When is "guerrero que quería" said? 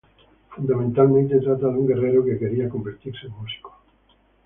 1.85-2.67